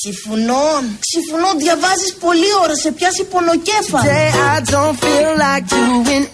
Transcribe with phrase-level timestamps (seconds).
[0.00, 0.65] Συμφωνώ.
[0.99, 4.03] Συμφωνώ, διαβάζει πολύ ώρα, σε πιάσει πονοκέφαλο.
[4.03, 6.25] Today I don't feel like doing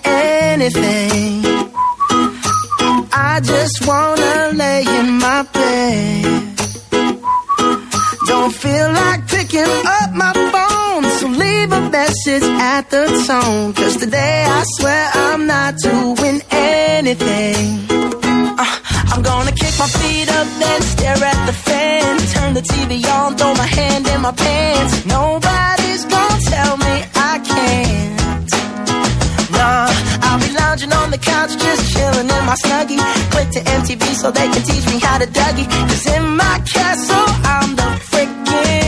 [0.52, 1.32] anything.
[3.30, 6.46] I just wanna lay in my bed.
[8.32, 13.68] Don't feel like picking up my phone, so leave a message at the tone.
[13.80, 16.38] Cause today I swear I'm not doing
[16.74, 17.66] anything.
[18.64, 18.76] Uh,
[19.12, 21.96] I'm gonna kick my feet up, then stare at the fan.
[22.48, 25.05] Turn the TV on, throw my hand in my pants.
[25.05, 28.50] Nobody's gonna tell me I can't.
[29.51, 29.89] Nah,
[30.25, 33.03] I'll be lounging on the couch, just chilling in my snuggie.
[33.31, 35.67] Click to MTV so they can teach me how to Dougie.
[35.89, 38.86] Cause in my castle, I'm the freaking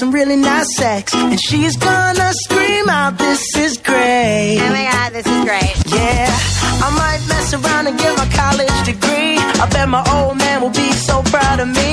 [0.00, 5.12] some really nice sex, and she's gonna scream out, "This is great." Oh my god,
[5.12, 5.76] this is great.
[5.98, 6.24] Yeah,
[6.86, 9.36] I might mess around and get my college degree.
[9.62, 11.90] I bet my old man will be so proud of me.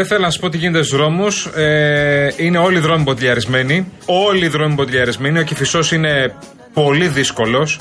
[0.00, 1.46] Δεν θέλω να σας πω τι γίνεται στους δρόμους.
[1.46, 3.92] Ε, είναι όλοι οι δρόμοι μποτιλιαρισμένοι.
[4.06, 5.38] Όλοι οι δρόμοι μποτιλιαρισμένοι.
[5.38, 6.34] Ο κυφισό είναι
[6.72, 7.78] πολύ δύσκολος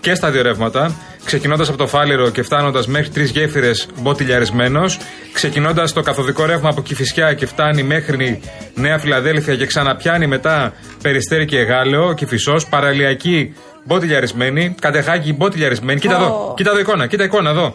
[0.00, 0.94] και στα δύο ρεύματα.
[1.24, 4.84] Ξεκινώντας από το Φάληρο και φτάνοντας μέχρι τρεις γέφυρες μποτιλιαρισμένο.
[5.32, 8.40] Ξεκινώντας το καθοδικό ρεύμα από Κυφυσιά και φτάνει μέχρι
[8.74, 10.72] Νέα Φιλαδέλφια και ξαναπιάνει μετά
[11.02, 12.14] Περιστέρι και Εγάλεο.
[12.14, 12.56] Κυφισό.
[12.70, 14.74] Παραλιακή μποτιλιαρισμένη.
[14.80, 16.00] Κατεχάκι μποτιλιαρισμένη.
[16.00, 17.74] Κοίτα εδώ, κοίτα εδώ εικόνα, κοίτα εικόνα εδώ.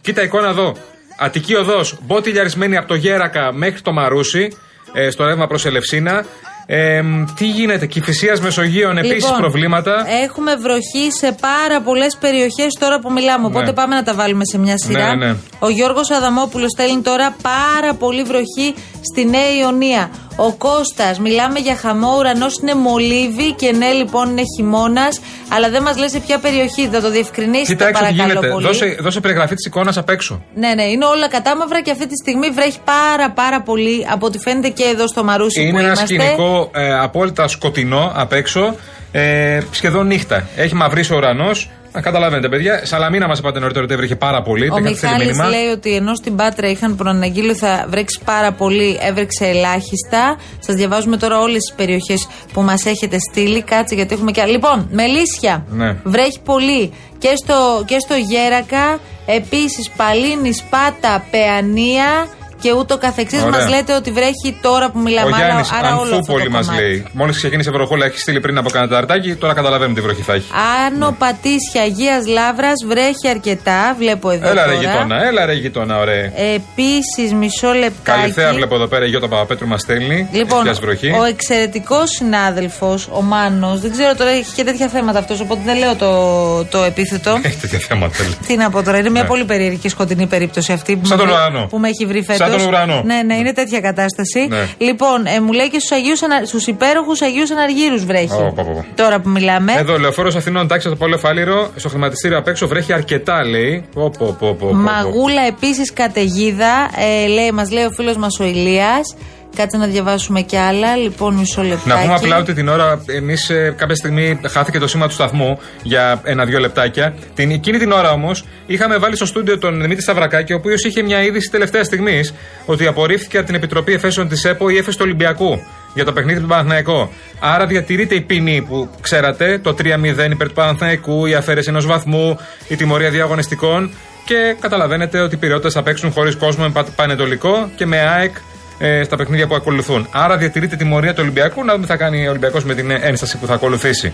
[0.00, 0.76] Κοίτα εικόνα εδώ.
[1.18, 4.56] Αττική οδός, μπότιλιαρισμένη από το Γέρακα μέχρι το Μαρούσι,
[4.92, 6.24] ε, στο ρεύμα προς Ελευσίνα.
[6.66, 7.02] Ε,
[7.36, 10.04] τι γίνεται, Κυφυσίας Μεσογείων επίσης Λοιπόν, προβλήματα.
[10.24, 13.46] Έχουμε βροχή σε πάρα πολλές περιοχές τώρα που μιλάμε.
[13.46, 13.72] Οπότε Ναι.
[13.72, 15.16] πάμε να τα βάλουμε σε μια σειρά.
[15.16, 15.36] Ναι, ναι.
[15.58, 18.74] Ο Γιώργος Αδαμόπουλος στέλνει τώρα πάρα πολύ βροχή
[19.12, 20.10] στη Νέα Ιωνία.
[20.36, 25.20] Ο Κώστας, μιλάμε για χαμό, ουρανός είναι μολύβι και ναι, λοιπόν είναι χειμώνας.
[25.48, 28.52] Αλλά δεν μας λες σε ποια περιοχή, θα το διευκρινίσετε Κοιτάξτε τι παρακαλώ γίνεται.
[28.52, 28.66] πολύ.
[28.66, 30.42] Δώσε, δώσε περιγραφή της εικόνας απ' έξω.
[30.54, 34.38] Ναι, ναι, είναι όλα κατάμαυρα και αυτή τη στιγμή βρέχει πάρα πάρα πολύ από ό,τι
[34.38, 36.04] φαίνεται και εδώ στο Μαρούσι που Είναι ένα είμαστε.
[36.04, 38.74] σκηνικό ε, απόλυτα σκοτεινό απ' έξω.
[39.12, 40.48] Ε, σχεδόν νύχτα.
[40.56, 41.70] Έχει μαυρίσει ο ουρανός.
[42.00, 42.80] Καταλαβαίνετε, παιδιά.
[42.84, 44.70] Σαλαμίνα μας είπατε νωρίτερα ότι έβρεχε πάρα πολύ.
[44.70, 45.48] Ο Δεν κάτι θέλει Μιχάλης μήνυμα.
[45.56, 50.36] λέει ότι ενώ στην Πάτρα είχαν προαναγγείλει ότι θα βρέξει πάρα πολύ, έβρεξε ελάχιστα.
[50.58, 53.62] Σας διαβάζουμε τώρα όλες τις περιοχές που μας έχετε στείλει.
[53.62, 54.52] Κάτσε γιατί έχουμε και άλλα.
[54.52, 55.64] Λοιπόν, Μελίσια.
[55.70, 55.96] Ναι.
[56.04, 58.98] Βρέχει πολύ και στο, και στο Γέρακα.
[59.26, 62.26] Επίσης Παλίνης, Σπάτα, Παιανία
[62.62, 63.42] και ούτω καθεξής.
[63.42, 63.50] Ωραία.
[63.60, 65.30] Μας λέτε ότι βρέχει τώρα που μιλάμε.
[65.30, 66.84] Ο άρα- Γιάννης άρα όλο αυτό το Ανθούπολη μας κομμάτι.
[66.84, 67.06] λέει.
[67.12, 69.34] Μόλις ξεκίνησε η βροχόλα, έχει στείλει πριν από κανένα τεταρτάκι.
[69.34, 70.46] Τώρα καταλαβαίνουμε τι βροχή θα έχει.
[70.86, 73.94] Άνω Πατήσια Αγίας Λάβρα βρέχει αρκετά.
[73.98, 74.48] Βλέπω εδώ.
[74.48, 74.82] Έλα ρε τώρα.
[74.92, 76.30] γειτόνα, έλα ρε γειτόνα, ωραία.
[76.54, 78.18] Επίσης, μισό λεπτάκι.
[78.20, 80.28] Καλυθέα βλέπω εδώ πέρα η Γιώτα Παπαπέτρου μας στέλνει.
[80.32, 81.10] Λοιπόν, Έχει πιάσει βροχή.
[81.20, 85.78] ο εξαιρετικός συνάδελφος, ο Μάνος, δεν ξέρω τώρα έχει και τέτοια θέματα αυτός, οπότε δεν
[85.78, 87.38] λέω το, το επίθετο.
[87.42, 88.14] Έχει τέτοια θέματα.
[88.22, 88.36] λέει.
[88.46, 89.28] Τι να πω τώρα, είναι μια Ναι.
[89.28, 91.66] πολύ περίεργη και σκοτεινή περίπτωση αυτή που, Σαν με, τον βρει- ουρανό.
[91.66, 92.38] που με έχει βρει φέτος.
[92.52, 93.02] Σαν τον ουρανό.
[93.04, 94.46] Ναι, ναι, είναι τέτοια κατάσταση.
[94.48, 94.68] Ναι.
[94.78, 98.32] Λοιπόν, ε, μου λέει και στους Αγίους στους υπέροχους Αγίους Αναργύρους βρέχει.
[98.32, 98.84] Ω, πω, πω, πω.
[98.94, 99.72] Τώρα που μιλάμε.
[99.72, 103.84] Εδώ, λεωφόρος Αθηνών, τάξη από το Παλαιό Φάληρο, στο χρηματιστήριο απ' έξω βρέχει αρκετά, λέει.
[103.94, 104.74] Πω, πω, πω, πω, πω, πω.
[104.74, 109.14] Μαγούλα επίσης καταιγίδα, ε, λέει, μας λέει ο φίλος μας ο Ηλίας.
[109.56, 110.96] Κάτσε να διαβάσουμε κι άλλα.
[110.96, 111.88] Λοιπόν, μισό λεπτάκι.
[111.88, 116.20] Να πούμε απλά ότι την ώρα, εμείς κάποια στιγμή χάθηκε το σήμα του σταθμού για
[116.24, 117.14] ένα-δύο λεπτάκια.
[117.34, 121.02] Την, εκείνη την ώρα όμως είχαμε βάλει στο στούντιο τον Δημήτρη Σταυρακάκη, ο οποίος είχε
[121.02, 122.34] μια είδηση τελευταίας στιγμής
[122.66, 125.60] ότι απορρίφθηκε από την Επιτροπή Εφέσεων της ΕΠΟ η έφεση του Ολυμπιακού.
[125.94, 127.08] για το παιχνίδι του Παναθηναϊκού.
[127.40, 129.84] Άρα διατηρείται η ποινή που ξέρατε, το 3-0
[130.30, 132.38] υπέρ του Παναθηναϊκού, η αφαίρεση ενός βαθμού,
[132.68, 133.90] η τιμωρία διαγωνιστικών.
[134.24, 138.34] Και καταλαβαίνετε ότι οι πυριώτε θα παίξουν χωρίς κόσμο με πανετολικό και με ΑΕΚ
[138.78, 140.08] ε, στα παιχνίδια που ακολουθούν.
[140.10, 141.64] Άρα διατηρείται τιμωρία του Ολυμπιακού.
[141.64, 144.12] Να δούμε τι θα κάνει ο Ολυμπιακός με την ένσταση που θα ακολουθήσει.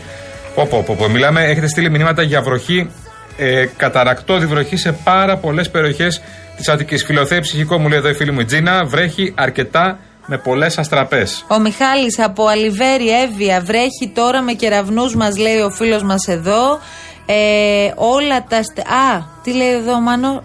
[0.55, 1.09] Πω, πω, πω, πω.
[1.09, 2.91] Μιλάμε, έχετε στείλει μηνύματα για βροχή,
[3.37, 6.21] ε, καταρακτώδη βροχή σε πάρα πολλές περιοχές
[6.57, 7.05] της Αττικής.
[7.05, 11.45] Φιλοθέη ψυχικό μου λέει εδώ η φίλη μου η Τζίνα, βρέχει αρκετά με πολλές αστραπές.
[11.49, 16.81] Ο Μιχάλης από Αλιβέρη, Εύβοια, βρέχει τώρα με κεραυνούς μας λέει ο φίλος μας εδώ.
[17.31, 18.63] Ε, όλα τα.
[18.63, 20.43] στε- Α, τι λέει εδώ ο Μάνο;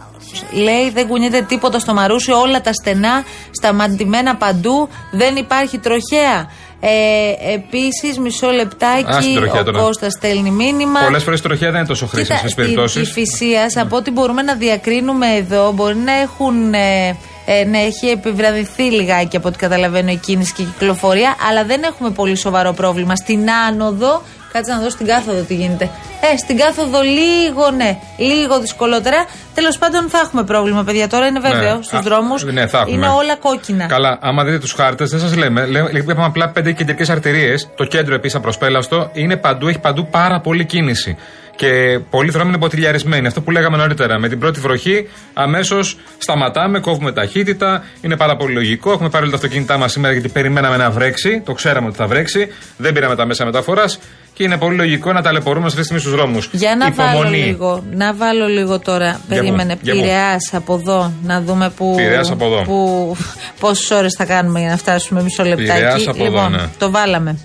[0.53, 6.50] Λέει δεν κουνιέται τίποτα στο μαρούσι, όλα τα στενά, σταματημένα παντού, δεν υπάρχει τροχέα.
[6.80, 9.80] Ε, Επίσης, μισό Α, στην λεπτάκι, τροχέα ο τώρα.
[9.81, 11.00] Κώστα στέλνει μήνυμα.
[11.00, 13.07] Πολλές φορές η τροχέα δεν είναι τόσο χρήσιμη στις στην περιπτώσεις.
[13.13, 16.74] Κυφυσία, από ό,τι μπορούμε να διακρίνουμε εδώ, μπορεί να έχουν.
[16.74, 17.15] Ε,
[17.45, 21.83] ε, να έχει επιβραδυθεί λιγάκι από ό,τι καταλαβαίνω η κίνηση και η κυκλοφορία, αλλά δεν
[21.83, 23.15] έχουμε πολύ σοβαρό πρόβλημα.
[23.15, 24.21] Στην άνοδο,
[24.54, 25.90] κάτσε να δω στην κάθοδο τι γίνεται.
[26.34, 29.26] Ε, στην κάθοδο λίγο ναι, λίγο δυσκολότερα.
[29.54, 31.08] Τέλος πάντων θα έχουμε πρόβλημα, παιδιά.
[31.08, 31.84] Τώρα είναι βέβαιο Ναι.
[31.84, 32.44] στους Α, δρόμους.
[32.44, 32.96] ναι, θα έχουμε.
[32.96, 33.86] είναι όλα κόκκινα.
[33.86, 35.66] Καλά, άμα δείτε τους χάρτες, δεν σας λέμε.
[35.66, 37.70] Λέμε είπαμε απλά πέντε κεντρικές αρτηρίες.
[37.76, 41.18] Το κέντρο επίσης απροσπέλαστο είναι παντού, έχει παντού πάρα πολλή κίνηση.
[41.56, 43.28] Και πολλοί δρόμοι είναι ποτηλιαρισμένοι.
[43.28, 44.20] Αυτό που λέγαμε νωρίτερα.
[44.20, 47.84] Με την πρώτη βροχή, αμέσως σταματάμε, κόβουμε ταχύτητα.
[48.02, 48.92] Είναι πάρα πολύ λογικό.
[48.92, 51.42] Έχουμε πάρει όλα τα αυτοκίνητά μας σήμερα γιατί περιμέναμε να βρέξει.
[51.46, 52.48] Το ξέραμε ότι θα βρέξει.
[52.78, 54.00] Δεν πήραμε τα μέσα μεταφοράς.
[54.33, 56.50] Και είναι πολύ λογικό να ταλαιπωρούμε αυτή τη στιγμή στου δρόμους.
[56.51, 59.06] Για να βάλω λίγο, να βάλω λίγο τώρα.
[59.09, 59.75] Για Περίμενε.
[59.75, 60.00] πού, για πού.
[60.00, 61.94] Πειραιάς από εδώ, να δούμε που.
[61.95, 62.62] Πειραιάς από εδώ.
[62.62, 63.15] που
[63.59, 65.71] Πόσες ώρες θα κάνουμε για να φτάσουμε μισό λεπτάκι.
[65.71, 66.68] Πειραιάς από εδώ, λοιπόν, ναι.
[66.77, 67.38] το βάλαμε.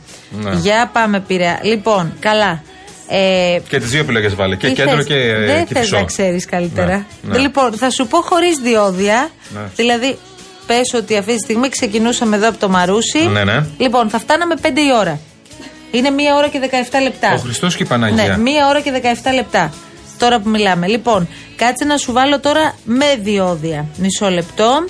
[0.42, 0.50] Ναι.
[0.54, 1.60] Για πάμε, Πειραιά.
[1.62, 2.62] Λοιπόν, καλά.
[3.08, 4.56] Ε, Και τις δύο επιλογές βάλε.
[4.56, 5.96] Και τι κέντρο θες; και, ε, Δεν και θες φυσό.
[5.96, 7.06] να ξέρεις καλύτερα.
[7.22, 7.38] Ναι, ναι.
[7.38, 9.30] Λοιπόν, θα σου πω χωρίς διόδια.
[9.54, 9.60] Ναι.
[9.76, 10.18] Δηλαδή,
[10.66, 13.26] πες ότι αυτή τη στιγμή ξεκινούσαμε εδώ από το Μαρούσι.
[13.32, 13.66] Ναι, ναι.
[13.78, 15.20] Λοιπόν, θα φτάναμε 5 η ώρα.
[15.90, 17.32] Είναι μία ώρα και 17 λεπτά.
[17.32, 18.26] Ο Χριστός και η Παναγία.
[18.26, 19.72] Ναι, μία ώρα και 17 λεπτά.
[20.18, 20.86] Τώρα που μιλάμε.
[20.86, 23.86] Λοιπόν, κάτσε να σου βάλω τώρα με διόδια.
[23.96, 24.84] Μισό λεπτό.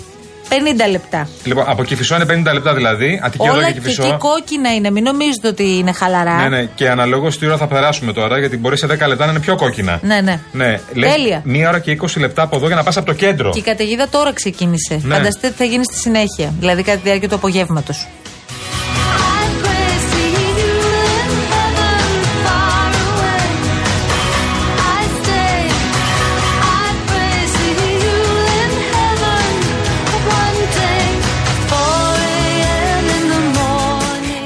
[0.50, 0.54] 50
[0.90, 1.28] λεπτά.
[1.44, 3.20] Λοιπόν, από Κυφισό είναι 50 λεπτά δηλαδή.
[3.24, 4.02] Αττική Οδό Όλα και και Κυφισό.
[4.02, 4.90] εκεί κόκκινα είναι.
[4.90, 6.34] Μην νομίζετε ότι είναι χαλαρά.
[6.36, 6.64] Ναι, ναι.
[6.74, 9.56] Και αναλόγως τι ώρα θα περάσουμε τώρα, γιατί μπορεί σε 10 λεπτά να είναι πιο
[9.56, 9.98] κόκκινα.
[10.02, 10.20] ναι.
[10.20, 10.40] ναι.
[10.52, 11.40] Ναι, λες Τέλεια.
[11.44, 13.50] μία ώρα και 20 λεπτά από εδώ για να πας από το κέντρο.
[13.50, 15.00] Και η καταιγίδα τώρα ξεκίνησε.
[15.02, 15.14] Ναι.
[15.14, 16.54] Φανταστείτε τι θα γίνει στη συνέχεια.
[16.58, 18.08] Δηλαδή κατά τη διάρκεια του απογεύματος.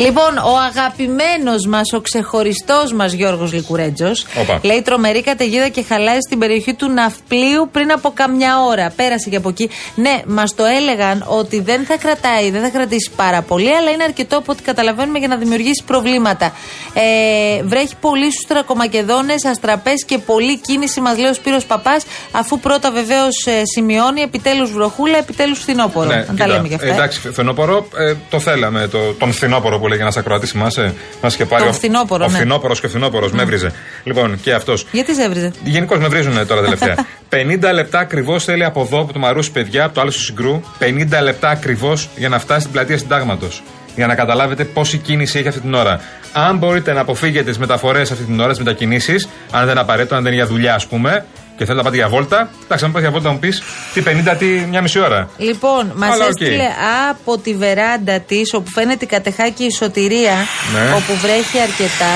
[0.04, 4.60] Λοιπόν, ο αγαπημένος μας, ο ξεχωριστός μας Γιώργος Λικουρέτζος, Όπα.
[4.62, 8.92] λέει τρομερή καταιγίδα και χαλάει στην περιοχή του Ναυπλίου πριν από καμιά ώρα.
[8.96, 9.70] Πέρασε και από εκεί.
[9.94, 14.02] Ναι, μας το έλεγαν ότι δεν θα κρατάει, δεν θα κρατήσει πάρα πολύ, αλλά είναι
[14.02, 16.52] αρκετό από ό,τι καταλαβαίνουμε για να δημιουργήσει προβλήματα.
[16.94, 22.58] Ε, βρέχει πολύ στους τρακομακεδόνες, αστραπές και πολλή κίνηση, μας λέει ο Σπύρος Παπάς, αφού
[22.58, 23.34] πρώτα βεβαίως
[23.74, 26.06] σημειώνει επιτέλους βροχούλα, επιτέλους φθινόπορο.
[26.06, 26.86] Ναι, να τα κοίτα, λέμε και αυτά.
[26.86, 26.90] ε.
[26.90, 28.88] Εντάξει, φθινόπορο, ε, το θέλαμε.
[28.88, 31.62] Το, τον φθινόπορο που λέγει ένα ακροατή, θυμάσαι; Μα είχε πάρει.
[31.62, 32.36] Τον ο- φθινόπορο, Ο ναι.
[32.36, 33.72] φθινόπορο και ο φθινόπορο, με έβριζε.
[34.04, 34.86] Λοιπόν, και αυτός.
[34.92, 36.94] Γιατί σε έβριζε; Γενικώς με βρίζουν τώρα τελευταία.
[37.70, 40.60] 50 λεπτά ακριβώς θέλει από εδώ, από το Μαρούσι, παιδιά, από το άλλο στο Συγκρού.
[40.78, 43.62] 50 λεπτά ακριβώς για να φτάσει στην πλατεία Συντάγματος.
[43.96, 46.00] Για να καταλάβετε πόση κίνηση έχει αυτή την ώρα.
[46.32, 50.14] Αν μπορείτε να αποφύγετε τις μεταφορές αυτή την ώρα, τις μετακινήσεις, αν δεν είναι απαραίτητο,
[50.14, 51.24] αν δεν είναι για δουλειά, ας πούμε,
[51.56, 53.62] και θέλετε να πάτε για βόλτα, εντάξει, αν πάτε για βόλτα, να μου πεις
[53.94, 55.28] τι 50, τι μια μισή ώρα.
[55.36, 56.30] Λοιπόν, μας Αλλά οκ.
[56.30, 56.68] έστειλε
[57.10, 60.34] από τη βεράντα της, όπου φαίνεται η Κατεχάκη η Σωτηρία,
[60.72, 60.92] Ναι.
[60.94, 62.12] όπου βρέχει αρκετά.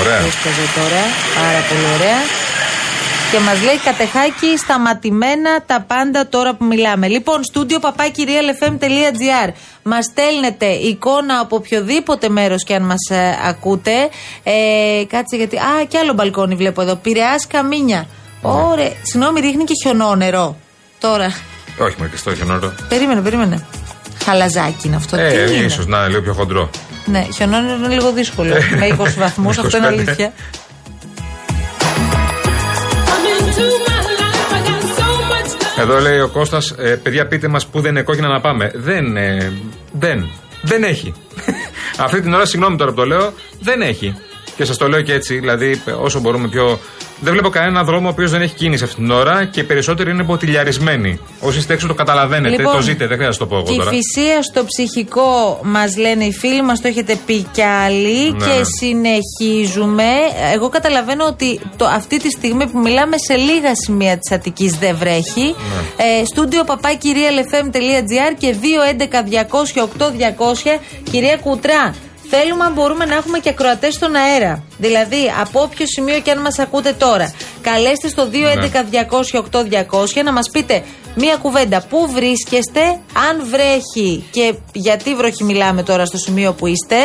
[0.00, 0.20] Ωραία.
[0.20, 1.02] Βρίσκω εδώ τώρα.
[1.34, 2.20] Πάρα πολύ ωραία.
[3.32, 7.08] Και μας λέει Κατεχάκη σταματημένα τα πάντα τώρα που μιλάμε.
[7.08, 9.48] Λοιπόν, στούντιο παπάκι realfm.gr.
[9.82, 13.18] Μας στέλνετε εικόνα από οποιοδήποτε μέρος και αν μας
[13.48, 13.92] ακούτε.
[14.42, 14.52] Ε,
[15.08, 15.56] κάτσε γιατί.
[15.56, 16.94] Α, και άλλο μπαλκόνι βλέπω εδώ.
[16.96, 18.06] Πειραιάς Καμίνια.
[18.42, 18.92] Ωραία.
[19.02, 20.56] Συγγνώμη, ρίχνει και χιονό νερό.
[21.00, 21.26] Τώρα.
[21.78, 22.72] Όχι, με κλειστό χιονόρο.
[22.88, 23.66] Περίμενε, περίμενε.
[24.24, 25.16] Χαλαζάκι είναι αυτό.
[25.16, 26.70] Τι Ε, είναι; ίσως να είναι λίγο πιο χοντρό.
[27.04, 28.54] Ναι, χιονόνι είναι λίγο δύσκολο.
[28.54, 29.90] Ε, Με 20 βαθμούς, αυτό είναι 25.
[29.90, 30.32] αλήθεια.
[35.78, 38.70] Εδώ λέει ο Κώστας, ε, παιδιά, πείτε μας πού δεν είναι κόκκινα να πάμε.
[38.74, 39.16] Δεν.
[39.16, 39.52] Ε,
[39.92, 40.28] δεν.
[40.62, 41.14] Δεν έχει.
[42.04, 44.14] Αυτή την ώρα, συγγνώμη τώρα που το λέω, δεν έχει.
[44.58, 46.78] Και σας το λέω και έτσι, δηλαδή όσο μπορούμε πιο.
[47.20, 50.22] Δεν βλέπω κανένα δρόμο ο οποίος δεν έχει κίνηση αυτή την ώρα και περισσότεροι είναι
[50.22, 51.20] μποτιλιαρισμένοι.
[51.40, 53.90] Όσοι είστε έξω το καταλαβαίνετε, Λοιπόν, το ζείτε, δεν χρειάζεται να το πω εγώ τώρα.
[53.90, 58.32] Κυφυσία στο ψυχικό μας λένε οι φίλοι μας, το έχετε πει κι άλλοι.
[58.32, 58.46] Ναι.
[58.46, 60.04] Και συνεχίζουμε.
[60.54, 64.96] Εγώ καταλαβαίνω ότι το, αυτή τη στιγμή που μιλάμε σε λίγα σημεία της Αττικής δεν
[64.96, 65.44] βρέχει.
[65.44, 66.04] Ναι.
[66.20, 68.54] Ε, στούντιο παπάκυριαλεφm.gr και
[70.76, 70.80] 211-200-8200.
[71.10, 71.94] Κυρία Κουτρά,
[72.30, 74.62] θέλουμε αν μπορούμε να έχουμε και ακροατές στον αέρα.
[74.78, 80.84] Δηλαδή, από όποιο σημείο και αν μας ακούτε τώρα, καλέστε στο 211-200-8200 να μας πείτε
[81.14, 81.84] μία κουβέντα.
[81.88, 82.80] Πού βρίσκεστε,
[83.28, 86.96] αν βρέχει και γιατί βροχή μιλάμε τώρα στο σημείο που είστε,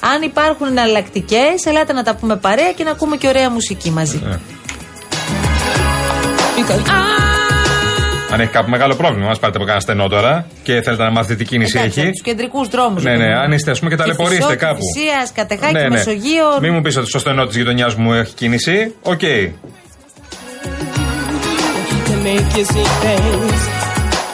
[0.00, 4.20] αν υπάρχουν εναλλακτικές, ελάτε να τα πούμε παρέα και να ακούμε και ωραία μουσική μαζί.
[4.24, 4.38] Ε.
[8.32, 11.34] Αν έχει κάπου μεγάλο πρόβλημα, μας πάρετε από κανένα στενό τώρα και θέλετε να μάθετε
[11.34, 12.10] τι κίνηση έχει.
[12.10, 13.02] τους κεντρικούς δρόμους.
[13.04, 14.78] Ναι, ναι, αν είστε, ας πούμε, και ταλαιπωρείστε κάπου.
[14.94, 15.88] Κηφισίας, Κατεχάκη, Ναι, ναι.
[15.88, 16.46] Μεσογείων.
[16.60, 18.94] Μην μου πείτε ότι στο στενό της γειτονιάς μου έχει κίνηση.
[19.02, 19.20] Οκ.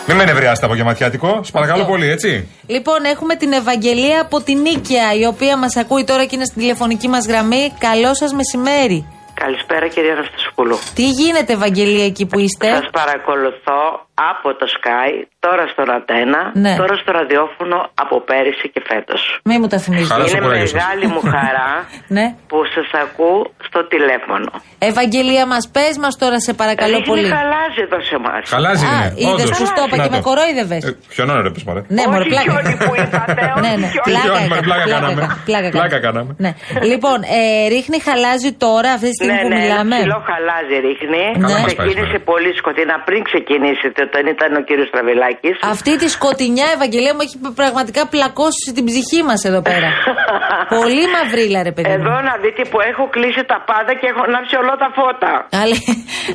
[0.08, 1.36] Μην με νευριάσετε απογευματιάτικο.
[1.36, 1.92] Σας παρακαλώ Αυτό.
[1.92, 2.48] πολύ, έτσι.
[2.66, 6.60] Λοιπόν, έχουμε την Ευαγγελία από την Νίκαια, η οποία μας ακούει τώρα και είναι στην
[6.60, 7.72] τηλεφωνική μας γραμμή.
[7.78, 9.06] Καλό σας μεσημέρι.
[9.40, 10.78] Καλησπέρα κυρία Αναστασοπούλου.
[10.94, 15.10] Τι γίνεται, Ευαγγελία, εκεί που είστε; Σας παρακολουθώ από το Sky,
[15.44, 16.74] τώρα στο Ρατένα, Ναι.
[16.80, 19.22] τώρα στο ραδιόφωνο από πέρυσι και φέτος.
[19.48, 20.12] Μην μου τα θυμίζετε.
[20.14, 20.78] Χαρά στο Είναι κουράγιος σας.
[20.82, 21.70] μεγάλη μου χαρά
[22.16, 22.26] Ναι.
[22.50, 24.48] που σας ακούω στο τηλέφωνο.
[24.90, 27.28] Ευαγγελία, μας πες μας τώρα, σε παρακαλώ Ρίχνει πολύ.
[27.38, 28.42] χαλάζει εδώ σε εμάς.
[28.54, 29.12] Χαλάζει Α, είναι.
[29.16, 29.58] είδες όντως.
[29.58, 30.26] που στο είπα Να και με το.
[30.28, 30.76] κορόιδευε.
[30.88, 31.82] Ε, Χιονόρα, ρε, πες μωρέ.
[31.96, 32.44] Ναι, όχι μωρέ, πλάκα.
[32.50, 33.88] χιόνι που είπατε, όχι Ναι, ναι.
[33.94, 34.06] χιόνι.
[34.10, 35.12] Πλάκα, Χιόνι, έκανα, πλάκα κάναμε.
[35.22, 36.06] έκανα, πλάκα Πλάκα κάναμε.
[36.06, 36.30] κάναμε.
[36.44, 36.50] Ναι.
[36.92, 37.40] Λοιπόν, ε,
[37.74, 39.94] ρίχνει χαλάζει τώρα, αυτή τη στιγμή Ναι, που ναι, μιλάμε.
[39.96, 41.24] ένα ψηλό χαλάζι ρίχνει.
[41.44, 42.30] Καλά μας πάει Ξεκίνησε σήμερα.
[42.32, 45.56] πολύ σκοτεινά πριν ξεκινήσετε, όταν ήταν ο κύριος Τραβελάκης.
[45.74, 49.88] Αυτή τη σκοτεινιά Ευαγγελία μου έχει πραγματικά πλακώσει την ψυχή μας εδώ πέρα.
[50.80, 51.88] Πολύ μαυρίλα, ρε παιδί.
[51.88, 51.94] μου.
[52.00, 55.32] Εδώ να δείτε που έχω κλείσει τα πάντα και έχω ανάψει όλα τα φώτα.
[55.62, 55.76] Αλλά,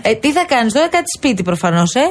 [0.07, 2.05] ε, τι θα κάνεις τώρα, κάτι σπίτι προφανώς, ε;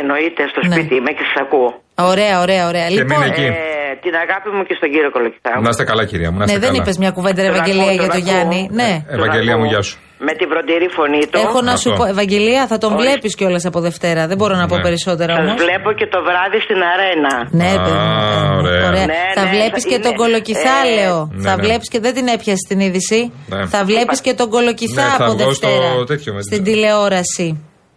[0.00, 0.74] Εννοείται στο Ναι.
[0.74, 1.70] σπίτι είμαι και σας ακούω.
[2.12, 2.86] Ωραία, ωραία, ωραία.
[2.88, 3.46] Και λοιπόν, μείνε εκεί.
[3.46, 5.52] Ε, την αγάπη μου και στον κύριο Κολοκυθά.
[5.64, 6.38] Να είστε καλά, κυρία μου.
[6.40, 6.82] Να ναι, είστε δεν καλά.
[6.82, 8.28] είπες μια κουβέντα, ρε, Τον Ευαγγελία, ακούω, για τον το ακούω.
[8.32, 8.60] Γιάννη.
[8.80, 8.90] Ναι.
[9.10, 9.72] Τον Ευαγγελία μου, ακούω.
[9.74, 9.96] γεια σου.
[10.28, 11.38] Με την βροντήρη φωνή του.
[11.46, 12.02] Έχω να σου Αυτό.
[12.02, 13.00] πω, Ευαγγελία, θα τον Όχι.
[13.02, 14.22] βλέπεις κιόλας από Δευτέρα.
[14.30, 14.82] Δεν μπορώ να πω Ναι.
[14.88, 15.62] περισσότερα Σας όμως.
[15.64, 17.32] βλέπω και το βράδυ στην αρένα.
[17.60, 18.90] Ναι, Α, παιδί μου, ωραία.
[18.90, 21.16] Ναι, θα ναι, βλέπεις θα- και τον είναι- κολοκυθάλεο.
[21.38, 21.62] ε, θα ναι, ναι.
[21.66, 23.20] βλέπεις και δεν την έπιασες την είδηση.
[23.46, 23.66] Ναι.
[23.66, 26.04] Θα βλέπεις και τον κολοκυθά Ναι, θα από βγω στο Δευτέρα.
[26.04, 27.48] τέτοιο με τη- στην τηλεόραση.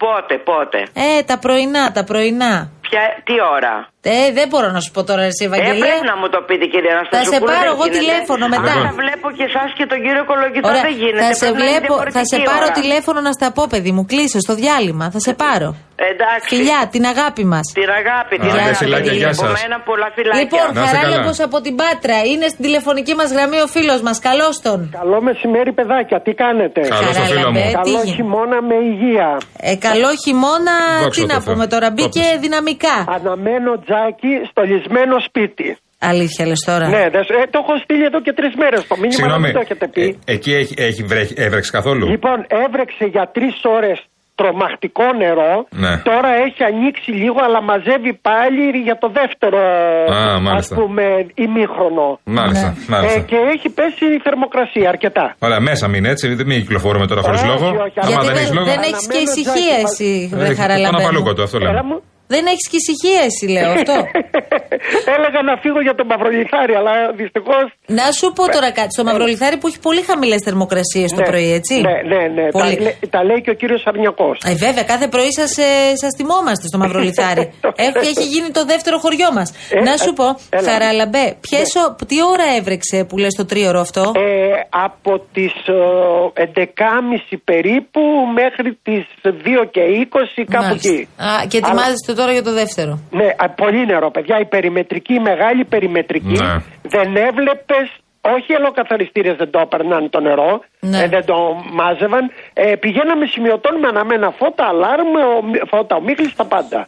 [0.06, 2.54] Πότε, πότε; Ε, τα πρωινά, τα πρωινά.
[2.82, 5.86] Ποια, τι ώρα; Ε, δεν μπορώ να σου πω τώρα, εσύ, Ε, Ευαγγελία.
[5.86, 7.34] πρέπει να μου το πείτε κύριε Αναστασοπούλου.
[7.34, 8.00] σε πάρω δεν εγώ γίνεται.
[8.00, 8.72] τηλέφωνο μετά.
[8.76, 10.84] Αν θα βλέπω και εσάς και τον κύριο Κολοκυθά Ωραία.
[10.88, 11.24] δεν γίνεται.
[11.28, 12.78] Θα σε, πρέπει να είναι βλέπω, θα σε διαφορετική πάρω ώρα.
[12.80, 14.04] τηλέφωνο να στα πω, παιδί μου.
[14.12, 15.06] Κλείσε στο διάλειμμα.
[15.16, 15.70] Θα σε πάρω.
[16.14, 16.48] Εντάξει.
[16.54, 17.66] Φιλιά, την αγάπη μας.
[17.80, 18.76] Την αγάπη, την Άντε, αγάπη.
[18.82, 19.50] φιλάκια, γεια σας.
[19.50, 20.42] Από μένα πολλά φυλάκια.
[20.44, 20.98] Λοιπόν, Να είστε καλά.
[21.00, 22.18] χαράλαμπο από την Πάτρα.
[22.32, 24.18] Είναι στην τηλεφωνική μας γραμμή ο φίλος μας.
[24.28, 24.80] Καλώς τον.
[25.00, 26.18] Καλό μεσημέρι, παιδάκια.
[26.26, 27.46] Τι κάνετε; Καλό στο Χαρά, φίλο μου.
[27.46, 27.66] λαμπέ.
[27.68, 29.30] τι Καλό γίνεται; χειμώνα με υγεία.
[29.72, 31.48] Ε, καλό χειμώνα, Δόξα τι τω να Θεώ.
[31.54, 31.88] πούμε τώρα.
[31.96, 32.40] Μπήκε Όπως.
[32.46, 32.96] δυναμικά.
[33.18, 35.68] Αναμένω τζάκι στολισμένο σπίτι.
[36.12, 36.88] Αλήθεια λες τώρα.
[36.96, 39.44] Ναι, δες, ε, το έχω στείλει εδώ και τρεις μέρες το μήνυμα, να Συγγνώμη.
[39.46, 40.06] μην το έχετε πει.
[40.26, 43.98] ε, εκεί έχει, έχει βρέχει, έβρεξε καθόλου; Λοιπόν, έβρεξε για τρεις ώρες
[44.40, 45.54] τρομακτικό νερό.
[45.84, 45.94] Ναι.
[46.10, 49.60] Τώρα έχει ανοίξει λίγο, αλλά μαζεύει πάλι για το δεύτερο
[50.20, 50.74] Α, μάλιστα.
[50.76, 51.04] ας πούμε
[51.46, 52.08] ημίχρονο.
[52.38, 52.86] Μάλιστα, Ναι.
[52.94, 53.20] μάλιστα.
[53.20, 55.26] Ε, και έχει πέσει η θερμοκρασία αρκετά.
[55.46, 57.66] Ωραία, μέσα μην έτσι, δεν μην κυκλοφορούμε τώρα χωρίς Όχι, λόγο.
[57.86, 58.68] όχι, Άμα Γιατί δεν δεν, έχει λόγο.
[58.74, 61.04] δεν έχεις και Αναμένω ησυχία τζάκι, εσύ, ε, δε Τον χαραλαμπέ.
[61.04, 61.96] απαλούκο του, αυτό Έλα λέμε.
[62.30, 62.36] Μου.
[62.36, 63.96] Δεν έχεις και ησυχία εσύ, λέω αυτό.
[65.16, 67.58] Έλεγα να φύγω για τον Παυρολιθάρι, αλλά δυστυχώ.
[68.00, 68.92] να σου πω τώρα κάτι.
[68.96, 71.74] Στο Μαυρολιθάρι που έχει πολύ χαμηλές θερμοκρασίες το πρωί, έτσι.
[71.88, 72.46] Ναι, ναι, ναι.
[72.52, 72.76] Τα, Πολύ.
[72.86, 74.30] λέ- τα λέει και ο κύριος Αρνιακό.
[74.52, 75.52] Ε, βέβαια, κάθε πρωί σας
[76.02, 77.44] σας θυμόμαστε στο Μαυρολιθάρι.
[77.86, 79.48] έχει, έχει γίνει το δεύτερο χωριό μας.
[79.72, 80.72] Ε, να σου ε, πω, έλα.
[80.72, 86.44] Χαράλαμπε, ποιες ο- τι ώρα έβρεξε που λες το τρίωρο αυτό; Ε, από τις ε,
[86.56, 88.02] 11.30 περίπου
[88.34, 89.30] μέχρι τις 2
[89.72, 90.90] και 20 κάπου Μάλιστα.
[90.90, 91.02] εκεί.
[91.02, 91.08] Α,
[91.48, 92.94] και Αλλά- ετοιμάζεστε τώρα για το δεύτερο.
[93.20, 96.54] Ναι, α, πολύ νερό παιδιά, η περιμετρική, η μεγάλη περιμετρική Ναι.
[96.96, 97.88] δεν έβλεπες
[98.36, 100.52] όχι ελοκαθαριστήρες δεν το έπαιρναν το νερό,
[100.92, 101.00] Ναι.
[101.04, 101.36] ε, δεν το
[101.80, 102.24] μάζευαν.
[102.54, 106.80] Ε, πηγαίναμε σημειωτών με αναμένα φώτα, αλάρμ, ο- φώτα, ομίχλης, τα πάντα.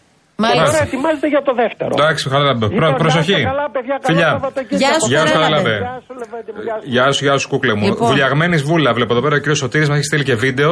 [0.43, 0.65] Μάλιστα.
[0.65, 1.91] Τώρα ετοιμάζεται για το δεύτερο.
[1.99, 3.31] Εντάξει, καλά, προ- Λοιπόν, να προσοχή.
[3.31, 4.29] είστε καλά, παιδιά, καλό Φιλιά.
[4.35, 4.83] Σαββατοκύριακο.
[4.83, 5.69] Γεια σου, Γεια σου, Χαράλαμπε.
[5.69, 5.77] Χαράλαμπε.
[5.85, 6.83] Γεια σου, Λεβέντη μου, γεια σου.
[6.93, 7.85] Γεια σου, γεια σου, κούκλε μου.
[7.87, 8.07] Λοιπόν.
[8.07, 10.71] Βουλιαγμένης βούλα, βλέπω εδώ πέρα ο κύριος Σωτήρης μας έχει στείλει και βίντεο.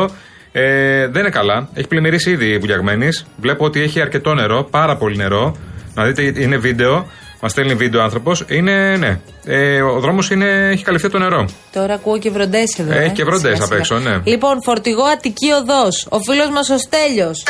[0.51, 1.69] Ε, δεν είναι καλά.
[1.73, 3.25] Έχει πλημμυρίσει ήδη η βουλιαγμένης.
[3.37, 5.55] Βλέπω ότι έχει αρκετό νερό, πάρα πολύ νερό.
[5.93, 7.07] Να δείτε, είναι βίντεο.
[7.41, 8.45] Μα στέλνει βίντεο άνθρωπος.
[8.49, 9.19] Είναι, ναι.
[9.45, 11.45] Ε, ο δρόμος έχει καλυφθεί από το νερό.
[11.73, 12.93] Τώρα ακούω και βροντές εδώ.
[12.93, 13.09] Έχει ε.
[13.09, 14.09] και βροντές Σιγά, απ' έξω, σιγά.
[14.09, 14.21] ναι.
[14.23, 16.07] Λοιπόν, φορτηγό Αττική Οδός.
[16.09, 17.43] Ο φίλος μας ο Στέλιος.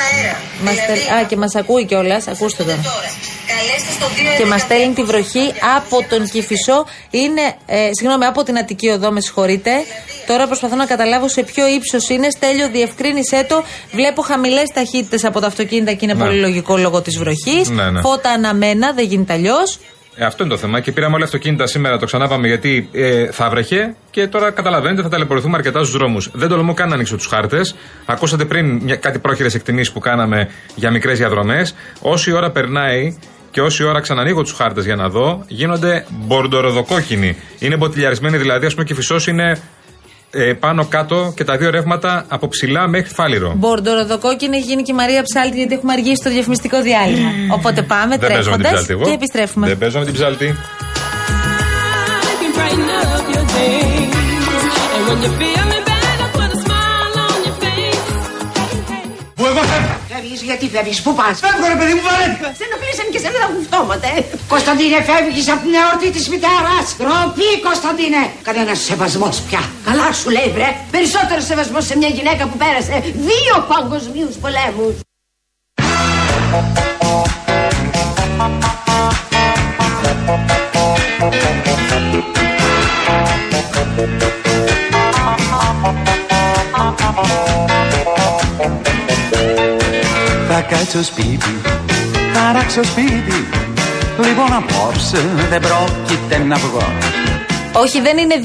[0.63, 2.27] Μας Δηλαδή, τε- Α, και μας ακούει κιόλας.
[2.27, 2.75] Ακούστε τον.
[4.37, 6.85] και μας στέλνει τη βροχή από τον Κυφισό.
[7.09, 9.71] Είναι, ε, συγγνώμη, από την Αττική Οδό, με συγχωρείτε.
[10.27, 12.29] Τώρα προσπαθώ να καταλάβω σε ποιο ύψος είναι.
[12.29, 13.63] Στέλιο, διευκρίνησέ το.
[13.91, 16.23] Βλέπω χαμηλές ταχύτητες από τα αυτοκίνητα και είναι Ναι.
[16.25, 17.69] πολύ λογικό λόγω της βροχής.
[17.69, 17.99] Ναι, ναι.
[18.01, 19.78] Φώτα αναμένα, δεν γίνεται αλλιώς.
[20.21, 20.79] Ε, αυτό είναι το θέμα.
[20.79, 25.09] Και πήραμε όλα αυτοκίνητα σήμερα, το ξανάπαμε γιατί ε, θα βρεχε και τώρα καταλαβαίνετε θα
[25.09, 26.29] ταλαιπωρηθούμε αρκετά στους δρόμους.
[26.33, 27.75] Δεν τολμώ καν να ανοίξω τους χάρτες.
[28.05, 31.75] Ακούσατε πριν μια, κάτι πρόχειρες εκτιμήσεις που κάναμε για μικρές διαδρομές.
[32.01, 33.17] Όση ώρα περνάει
[33.51, 37.37] και όση ώρα ξανανοίγω τους χάρτες για να δω, γίνονται μπορντοροδοκόκκινοι.
[37.59, 39.59] Είναι μποτιλιαρισμένοι δηλαδή, ας πούμε, και φυσός είναι
[40.31, 43.53] ε, πάνω κάτω και τα δύο ρεύματα από ψηλά μέχρι φάληρο.
[43.57, 47.29] Μπορντοροδοκόκκινη έχει γίνει και η Μαρία Ψάλτη γιατί έχουμε αργήσει στο διαφημιστικό διάλειμμα.
[47.51, 49.03] Οπότε πάμε Δεν παίζω με την τρέχοντας ψάλτη εγώ.
[49.03, 49.67] και επιστρέφουμε.
[49.67, 50.55] Δεν παίζω με την ψάλτη.
[59.69, 60.69] can brighten up your days.
[60.69, 61.01] And when you're feeling bad, I put a smile on your face.
[61.01, 61.01] Πού εγώ φεύγω.
[61.01, 62.53] Φεύγεις, γιατί φεύγεις, πού πας; Φεύγω ρε παιδί μου βαρέθηκα.
[62.57, 64.25] Σε ενοχλήσαν και σε τα γουφτώματα, ε.
[64.47, 66.95] Κωνσταντίνε, φεύγεις από την εορτή της μητέρας.
[66.97, 68.21] Τροπή, Κωνσταντίνε.
[68.43, 69.63] Κανένας σεβασμός πια.
[69.85, 70.69] Καλά σου λέει, βρε.
[70.91, 74.95] Περισσότερο σεβασμός σε μια γυναίκα που πέρασε δύο παγκοσμίους πολέμους.
[88.11, 88.28] Θα
[90.69, 91.53] κάτσω σπίτι,
[92.33, 93.37] θα ράξω σπίτι
[94.27, 95.17] Λοιπόν απόψε
[95.49, 96.83] δεν πρόκειται να βγω
[97.73, 98.35] Όχι, δεν είναι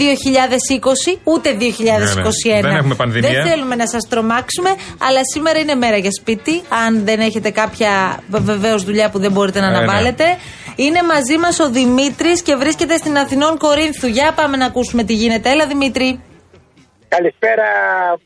[1.14, 1.60] 2020 ούτε 2021.
[2.54, 3.30] Ναι, Δεν έχουμε πανδημία.
[3.30, 4.70] Δεν θέλουμε να σας τρομάξουμε,
[5.08, 6.62] αλλά σήμερα είναι μέρα για σπίτι.
[6.86, 9.76] Αν δεν έχετε κάποια βεβαίως δουλειά που δεν μπορείτε να Ε, ναι.
[9.76, 10.24] αναβάλλετε.
[10.76, 14.06] Είναι μαζί μας ο Δημήτρης και βρίσκεται στην Αθηνών Κορίνθου.
[14.06, 15.50] Για πάμε να ακούσουμε τι γίνεται.
[15.50, 16.20] Έλα, Δημήτρη.
[17.08, 17.64] Καλησπέρα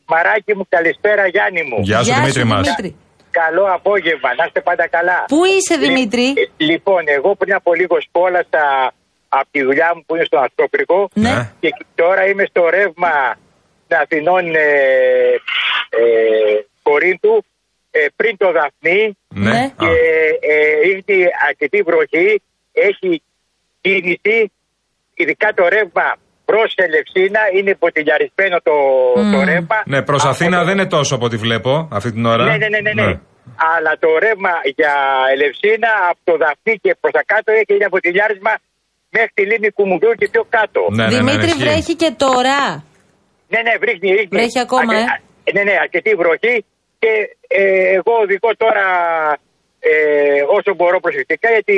[0.05, 1.77] Μαράκι μου, καλησπέρα Γιάννη μου.
[1.81, 2.61] Γεια σου, Δημήτρη μας.
[2.63, 2.95] Δημήτρη.
[3.31, 5.25] Καλό απόγευμα, να είστε πάντα καλά.
[5.27, 8.93] Πού είσαι, Δημήτρη; Λι- Λοιπόν, εγώ πριν από λίγος σπόλασα
[9.29, 11.29] από τη δουλειά μου που είναι στον Αστρόπρικο Ναι.
[11.29, 11.51] Ναι.
[11.59, 13.35] και τώρα είμαι στο ρεύμα
[13.87, 14.69] των Αθηνών ε,
[15.89, 17.43] ε, Κορίνθου
[17.91, 19.49] ε, πριν το Δαφνί Ναι.
[19.51, 19.59] Ναι.
[19.59, 19.69] Α.
[19.77, 19.91] και
[20.39, 23.21] ε, ήρθε αρκετή βροχή, έχει
[23.81, 24.51] κίνηση,
[25.15, 26.15] ειδικά το ρεύμα
[26.49, 28.75] προς Ελευσίνα είναι ποτηλιαρισμένο το,
[29.33, 29.77] το ρεύμα.
[29.93, 32.43] Ναι, προς Από Αθήνα το- δεν είναι τόσο από ό,τι βλέπω αυτή την ώρα.
[32.49, 33.07] ναι, ναι, ναι, ναι, ναι.
[33.75, 34.93] Αλλά το ρεύμα για
[35.33, 38.53] Ελευσίνα από το Δαφνί και προς τα κάτω έχει ένα ποτηλιάρισμα
[39.15, 40.81] μέχρι τη λίμνη Κουμουντού και πιο κάτω.
[40.89, 41.63] Ναι, ναι, ναι, Δημήτρη, ισχύει.
[41.63, 42.59] βρέχει και τώρα.
[43.53, 44.33] Ναι, ναι, βρίσκει, βρίσκει.
[44.37, 45.01] Βρέχει ακόμα, ε.
[45.13, 45.19] α-
[45.55, 46.55] Ναι, ναι, αρκετή βροχή
[47.01, 47.11] και
[47.47, 47.63] ε,
[47.97, 48.85] εγώ οδηγώ τώρα
[49.89, 49.93] ε,
[50.57, 51.75] όσο μπορώ προσεκτικά γιατί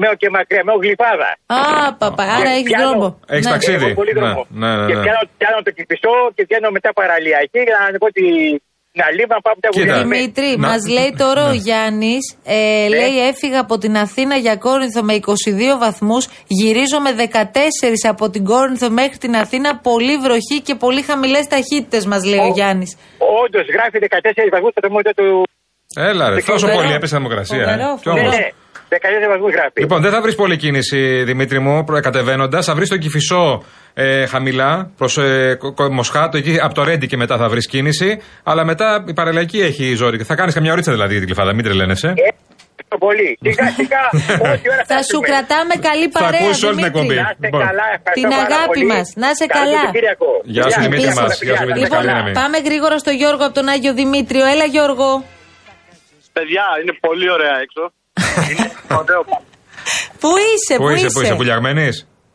[0.00, 1.30] μένω και μακριά, μένω γλυφάδα.
[1.46, 1.60] Α,
[2.02, 3.06] παπα, άρα Και έχεις πιάνω- δρόμο.
[3.34, 3.52] Έχεις Ναι.
[3.54, 3.84] ταξίδι.
[3.84, 4.40] Έχω πολύ Ναι, δρόμο.
[4.62, 5.02] ναι, ναι, Και ναι.
[5.04, 8.24] πιάνω, πιάνω το Κηπισό και πιάνω μετά παραλιακή για να ανεβώ τη
[9.00, 9.80] να λίμα πάω τα Κοίτα.
[9.84, 9.96] γουλιά.
[10.02, 11.54] Δημήτρη, Να- μας λέει τώρα ο Ναι.
[11.66, 16.24] Γιάννης, ε, λέει έφυγα από την Αθήνα για Κόρινθο με 22 βαθμούς.
[16.46, 19.70] Γυρίζω με 14 από την Κόρινθο μέχρι την Αθήνα.
[19.78, 22.96] Πολύ βροχή και πολύ χαμηλές ταχύτητες, μας λέει ο, Ο- Γιάννης.
[23.44, 25.28] Όντως γράφει 14 βαθμούς στο τερμόμετρο του.
[25.96, 26.74] Έλα, ρε, τόσο Φοβερό.
[26.80, 27.56] πολύ έπεσε η θερμοκρασία.
[27.58, 27.96] Φοβερό, ε.
[28.00, 28.22] Κι φοβερό.
[28.22, 28.36] Ναι, όμως.
[28.38, 28.48] ναι,
[28.88, 29.80] 14 βαθμού γράφει.
[29.80, 32.64] Λοιπόν, δεν θα βρεις πολλή κίνηση, Δημήτρη μου, κατεβαίνοντας.
[32.66, 33.62] Θα βρεις τον Κυφισό
[33.94, 37.66] ε, χαμηλά προς ε, Κο- Κο- Μοσχάτο, εκεί από το Ρέντι και μετά θα βρεις
[37.66, 38.20] κίνηση.
[38.42, 40.22] Αλλά μετά η παραλιακή έχει ζόρι.
[40.24, 42.08] Θα κάνεις καμιά ωρίτσα δηλαδή την κλειφάδα, μην τρελαίνεσαι.
[42.08, 42.28] Ε,
[42.88, 43.38] το πολύ.
[43.42, 44.02] Σιγά σιγά,
[44.52, 45.26] όση ώρα Θα σου έχουμε.
[45.28, 47.00] κρατάμε καλή Θα παρέα, ακούσει όλη την Δημήτρη.
[47.00, 47.14] εκπομπή.
[47.14, 47.60] Να είστε Λοιπόν.
[47.68, 48.86] καλά, ευχαριστώ Την πάρα αγάπη πολύ.
[48.92, 49.06] μας.
[49.22, 49.74] Να είστε Καλό καλά.
[49.76, 50.28] Σαββατοκύριακο.
[50.54, 51.20] Γεια σου, Δημήτρη Επίσης.
[51.20, 51.32] μας.
[51.46, 51.82] Γεια σου, Δημήτρη.
[51.84, 52.32] Λοιπόν, Καλή δύναμη.
[52.40, 54.44] πάμε γρήγορα στο Γιώργο από τον Άγιο Δημήτριο.
[54.54, 55.08] Έλα, Γιώργο.
[56.36, 57.82] Παιδιά, είναι πολύ ωραία έξω.
[58.50, 58.66] είναι
[59.00, 59.22] ωραίο.
[60.22, 61.88] Πού είσαι, Πού είσαι, πού είσαι, βουλιαγμένη.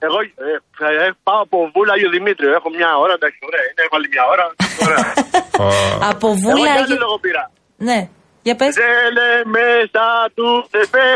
[0.07, 2.49] Εγώ ε, ε, πάω από Βούλα Άγιο Δημήτριο.
[2.59, 3.63] Έχω μια ώρα, εντάξει, ωραία.
[3.69, 4.45] Είναι έβαλε μια ώρα.
[4.85, 5.03] Ωραία.
[6.11, 6.63] Από Εγώ Βούλα.
[6.63, 7.43] για άλλο Άγιο- λόγο πήρα.
[7.87, 7.99] Ναι,
[8.45, 8.73] για πες.
[8.79, 10.05] Ζέλε μέσα
[10.35, 11.09] του τεφέ,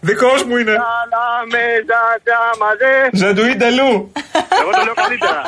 [0.00, 0.72] Δικός μου είναι.
[0.86, 2.94] καλά μέσα τα μαζέ.
[3.12, 4.12] Ζεντουίντελου.
[4.60, 5.42] Εγώ το λέω καλύτερα.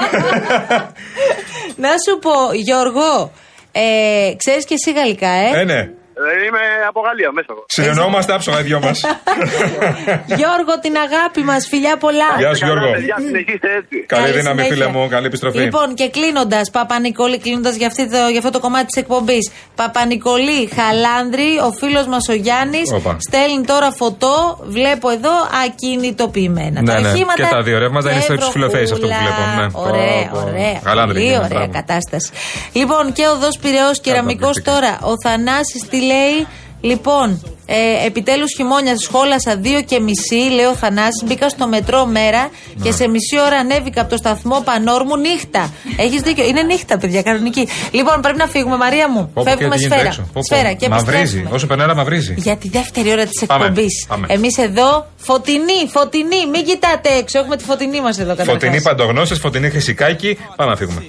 [1.77, 3.33] Να σου πω, Γιώργο,
[3.73, 5.91] ε, ξέρεις και εσύ γαλλικά, ε; Ε, ναι.
[6.29, 7.65] Ε, Είμαι από Γαλλία μέσα εγώ.
[7.69, 8.99] Συνεννοούμαστε άψογα οι δυο μας.
[10.41, 12.29] Γιώργο, την αγάπη μας, φιλιά πολλά.
[12.39, 12.91] Γεια σου, Γιώργο.
[12.91, 13.97] Παιδιά, συνεχίστε έτσι.
[14.13, 14.85] Καλή Καλή δύναμη, συνέχεια.
[14.87, 15.09] φίλε μου.
[15.09, 15.59] Καλή επιστροφή.
[15.59, 19.45] Λοιπόν, και κλείνοντας, Παπα-Νικολή, κλείνοντας για, αυτή το- για αυτό το κομμάτι της εκπομπής.
[19.75, 23.17] Παπα-Νικολή, Χαλάνδρη, ο φίλος μας ο Γιάννης, Όπα.
[23.29, 24.37] στέλνει τώρα φωτό.
[24.77, 26.81] Βλέπω εδώ ακινητοποιημένα.
[26.81, 27.09] Ναι, τα ναι.
[27.09, 29.33] οχήματα Και τα δύο ρεύματα και είναι στους φιλοθέες αυτό που βροχούλα.
[29.57, 29.91] βλέπω, ναι.
[29.91, 30.49] Ωραία, Πω, πω.
[30.49, 30.81] ωραία.
[30.85, 31.73] Χαλάνδρη Πολύ είναι, ωραία μπράβο.
[31.73, 32.31] κατάσταση.
[32.73, 34.99] Λοιπόν, και οδό Πυραιός κεραμικός Καταπληκτικά.
[35.01, 35.13] τώρα.
[35.13, 36.47] Ο Θανάσης τι λέει.
[36.81, 37.29] Λοιπόν,
[37.73, 42.51] Ε, Επιτέλους χειμώνια σχόλασα δύο και μισή, λέει ο Θανάσης, Μπήκα στο μετρό μέρα
[42.83, 45.73] και σε μισή ώρα ανέβηκα από το σταθμό Πανόρμου νύχτα.
[45.97, 46.45] Έχεις δίκιο.
[46.47, 47.69] Είναι νύχτα, παιδιά, κανονική.
[47.91, 49.21] Λοιπόν, πρέπει να φύγουμε, Μαρία μου.
[49.21, 50.09] Πω, πω, και Φεύγουμε τι γίνεται σφαίρα.
[50.09, 50.21] έξω.
[50.23, 50.43] Πω, πω.
[50.43, 51.19] Σφαίρα και Μαυρίζει.
[51.21, 51.55] επιστρέφουμε.
[51.55, 52.35] Όσο περνάει, μαυρίζει.
[52.39, 54.05] Για τη δεύτερη ώρα της Πάμε, εκπομπής.
[54.09, 54.27] πάμε.
[54.31, 57.39] Εμείς εδώ, φωτεινή, φωτεινή, μην κοιτάτε έξω.
[57.39, 58.55] Έχουμε τη φωτεινή μας εδώ καταρχάς.
[58.55, 60.39] Φωτεινή παντογνώση, φωτεινή χρυσικάκι.
[60.57, 61.05] Πάμε να φύγουμε.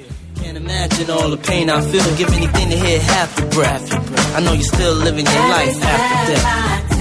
[0.62, 2.16] Imagine all the pain I feel.
[2.18, 3.92] Give anything to hear half your breath.
[4.36, 7.01] I know you're still living your life after death.